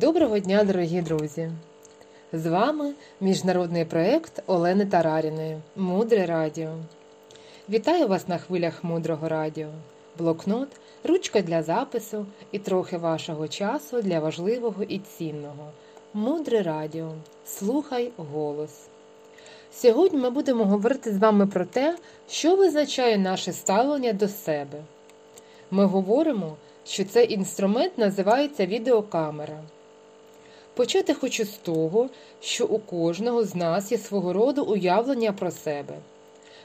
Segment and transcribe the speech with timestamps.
[0.00, 1.50] Доброго дня, дорогі друзі!
[2.32, 6.70] З вами міжнародний проєкт Олени Тараріної Мудре Радіо.
[7.68, 9.68] Вітаю вас на хвилях мудрого радіо,
[10.18, 10.68] блокнот,
[11.04, 15.72] ручка для запису і трохи вашого часу для важливого і цінного.
[16.14, 17.12] Мудре радіо.
[17.46, 18.86] Слухай голос.
[19.72, 21.96] Сьогодні ми будемо говорити з вами про те,
[22.28, 24.82] що визначає наше ставлення до себе.
[25.70, 29.62] Ми говоримо, що цей інструмент називається відеокамера.
[30.74, 32.08] Почати хочу з того,
[32.40, 35.94] що у кожного з нас є свого роду уявлення про себе.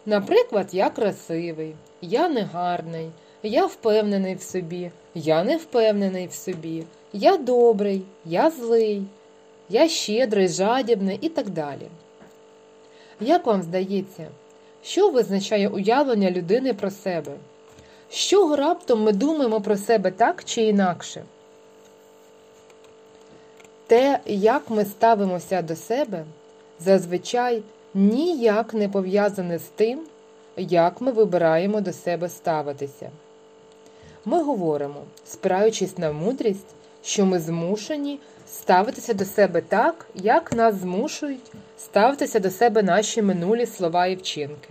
[0.06, 3.10] Наприклад, я красивий, я негарний,
[3.44, 9.04] я впевнений в собі, я не впевнений в собі, я добрий, я злий,
[9.70, 11.88] я щедрий, жадібний і так далі.
[13.22, 14.28] Як вам здається,
[14.84, 17.32] що визначає уявлення людини про себе?
[18.10, 21.24] Чого раптом ми думаємо про себе так чи інакше?
[23.90, 26.26] Те, як ми ставимося до себе,
[26.80, 30.00] зазвичай ніяк не пов'язане з тим,
[30.58, 33.10] як ми вибираємо до себе ставитися.
[34.26, 36.68] Ми говоримо, спираючись на мудрість,
[37.04, 43.66] що ми змушені ставитися до себе так, як нас змушують ставитися до себе наші минулі
[43.66, 44.70] слова і вчинки.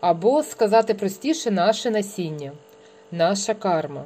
[0.00, 2.52] Або сказати простіше наше насіння,
[3.12, 4.04] наша карма.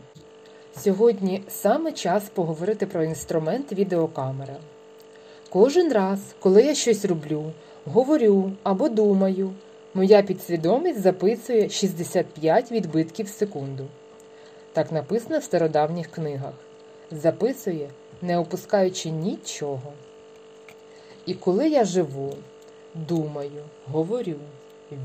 [0.77, 4.57] Сьогодні саме час поговорити про інструмент відеокамера.
[5.51, 7.53] Кожен раз, коли я щось роблю,
[7.85, 9.53] говорю або думаю,
[9.95, 13.87] моя підсвідомість записує 65 відбитків в секунду.
[14.73, 16.55] Так написано в стародавніх книгах.
[17.11, 17.91] Записує,
[18.23, 19.93] не опускаючи нічого.
[21.27, 22.35] І коли я живу,
[22.95, 24.37] думаю, говорю,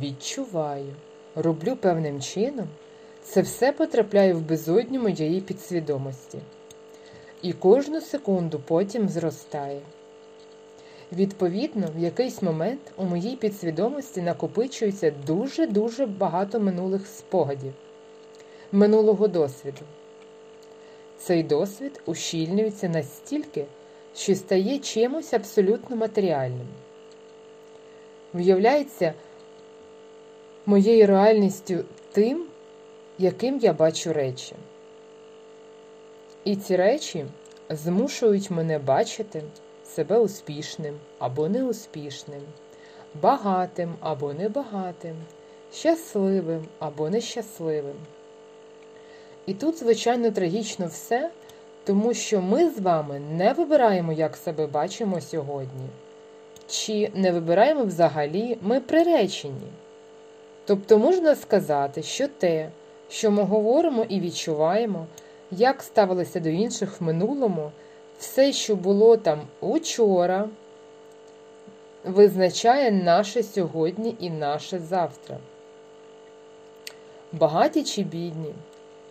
[0.02, 0.94] відчуваю,
[1.36, 2.68] роблю певним чином.
[3.24, 6.40] Це все потрапляє в безодню моєї підсвідомості.
[7.42, 9.82] І кожну секунду потім зростає.
[11.12, 17.74] Відповідно, в якийсь момент у моїй підсвідомості накопичується дуже-дуже багато минулих спогадів,
[18.72, 19.82] минулого досвіду.
[21.18, 23.66] Цей досвід ущільнюється настільки,
[24.16, 26.68] що стає чимось абсолютно матеріальним.
[28.34, 29.14] Виявляється
[30.66, 32.46] моєю реальністю тим,
[33.20, 34.56] яким я бачу речі.
[36.44, 37.26] І ці речі
[37.70, 39.44] змушують мене бачити
[39.86, 42.42] себе успішним або неуспішним,
[43.22, 45.16] багатим або небагатим,
[45.74, 47.96] щасливим або нещасливим.
[49.46, 51.30] І тут, звичайно, трагічно все,
[51.84, 55.88] тому що ми з вами не вибираємо, як себе бачимо сьогодні,
[56.68, 59.68] чи не вибираємо взагалі ми приречені.
[60.66, 62.70] Тобто можна сказати, що те,
[63.10, 65.06] що ми говоримо і відчуваємо,
[65.52, 67.72] як ставилися до інших в минулому,
[68.20, 70.50] все, що було там учора,
[72.04, 75.38] визначає наше сьогодні і наше завтра.
[77.32, 78.54] Багаті чи бідні,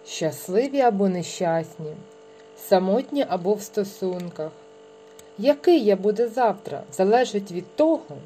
[0.06, 1.92] щасливі або нещасні,
[2.56, 4.52] самотні або в стосунках.
[5.38, 8.16] Який я буду завтра, залежить від того,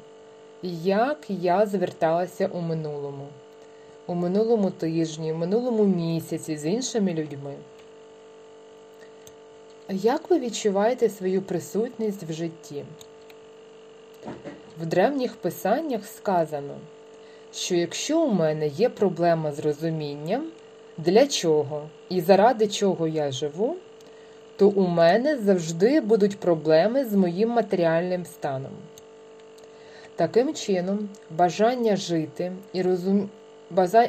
[0.83, 3.27] як я зверталася у минулому
[4.07, 7.55] у минулому тижні, у минулому місяці з іншими людьми.
[9.89, 12.83] Як ви відчуваєте свою присутність в житті?
[14.81, 16.75] В древніх писаннях сказано,
[17.53, 20.43] що якщо у мене є проблема з розумінням,
[20.97, 23.75] для чого і заради чого я живу,
[24.55, 28.71] то у мене завжди будуть проблеми з моїм матеріальним станом.
[30.15, 33.29] Таким чином, бажання жити і розум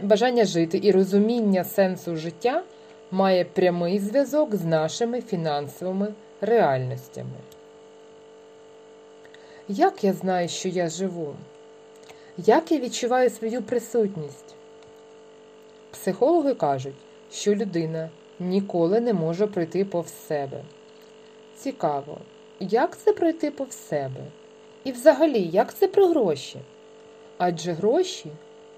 [0.03, 2.63] бажання жити і розуміння сенсу життя
[3.11, 7.37] має прямий зв'язок з нашими фінансовими реальностями.
[9.69, 11.35] Як я знаю, що я живу?
[12.37, 14.55] Як я відчуваю свою присутність?
[15.91, 16.95] Психологи кажуть,
[17.33, 18.11] що людина
[18.41, 20.65] ніколи не може пройти повз себе.
[21.57, 22.19] Цікаво,
[22.61, 24.21] як це пройти повз себе?
[24.85, 26.59] І взагалі, як це про гроші?
[27.39, 28.31] Адже гроші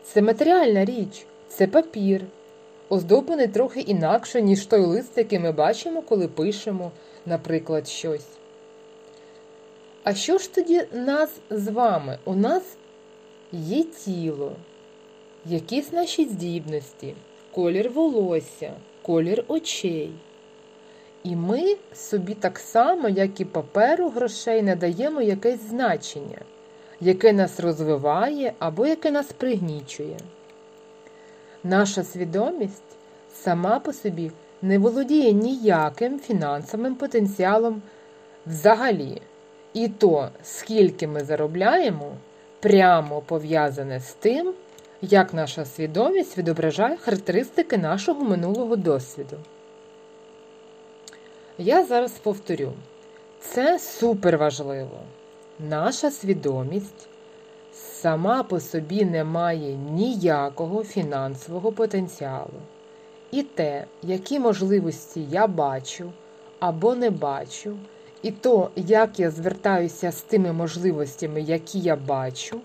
[0.05, 2.25] це матеріальна річ, це папір,
[2.89, 6.91] оздоблений трохи інакше, ніж той лист, який ми бачимо, коли пишемо,
[7.27, 8.27] наприклад, щось.
[10.03, 12.19] А що ж тоді нас з вами?
[12.25, 12.63] У нас
[13.53, 14.53] є тіло,
[15.47, 17.15] якісь наші здібності,
[17.55, 18.73] колір волосся,
[19.03, 20.11] колір очей.
[21.23, 26.39] І ми собі так само, як і паперу грошей, надаємо якесь значення
[27.01, 30.17] яке нас розвиває або яке нас пригнічує.
[31.65, 32.83] Наша свідомість
[33.35, 34.31] сама по собі
[34.63, 37.83] не володіє ніяким фінансовим потенціалом
[38.47, 39.23] Взагалі,
[39.75, 42.13] і то, скільки ми заробляємо,
[42.61, 44.55] прямо пов'язане з тим,
[45.03, 49.37] як наша свідомість відображає характеристики нашого минулого досвіду.
[51.59, 52.73] Я зараз повторю.
[53.41, 55.01] Це супер важливо.
[55.59, 57.09] Наша свідомість
[57.73, 62.61] сама по собі не має ніякого фінансового потенціалу.
[63.31, 66.13] І те, які можливості я бачу
[66.59, 67.77] або не бачу,
[68.23, 72.61] і то, як я звертаюся з тими можливостями, які я бачу,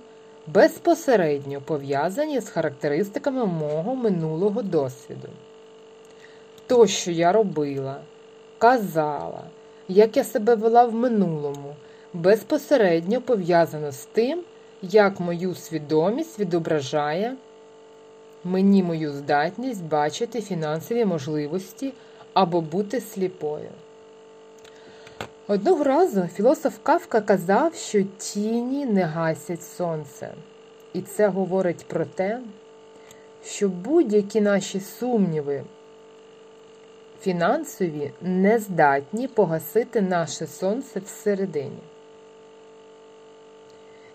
[0.47, 5.29] безпосередньо пов'язані з характеристиками мого минулого досвіду.
[6.67, 8.01] То, що я робила,
[8.57, 9.43] казала,
[9.87, 11.75] як я себе вела в минулому,
[12.13, 14.43] безпосередньо пов'язано з тим,
[14.81, 17.35] як мою свідомість відображає
[18.43, 21.93] мені мою здатність бачити фінансові можливості
[22.33, 23.69] або бути сліпою.
[25.47, 30.33] Одного разу філософ Кавка казав, що тіні не гасять сонце.
[30.93, 32.39] І це говорить про те,
[33.45, 35.63] що будь-які наші сумніви
[37.21, 41.79] фінансові не здатні погасити наше сонце всередині.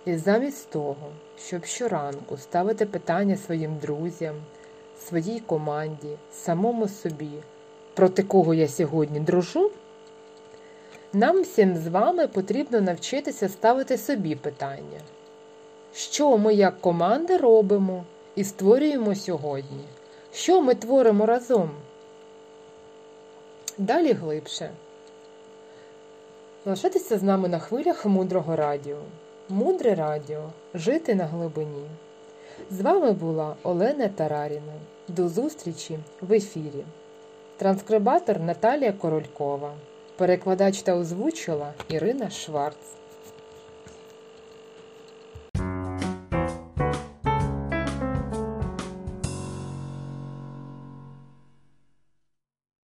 [0.06, 4.34] І замість того, щоб щоранку ставити питання своїм друзям,
[4.98, 7.30] своїй команді, самому собі,
[7.94, 9.70] проти кого я сьогодні дружу,
[11.12, 15.00] нам всім з вами потрібно навчитися ставити собі питання,
[15.94, 18.04] що ми як команда робимо
[18.36, 19.84] і створюємо сьогодні,
[20.32, 21.70] що ми творимо разом.
[23.78, 24.70] Далі глибше.
[26.64, 28.98] Залишайтеся з нами на хвилях мудрого радіо.
[29.48, 31.86] Мудре радіо жити на глибині.
[32.70, 34.72] З вами була Олена Тараріна.
[35.08, 36.84] До зустрічі в ефірі.
[37.56, 39.72] Транскрибатор Наталія Королькова.
[40.16, 42.76] Перекладач та озвучила Ірина Шварц.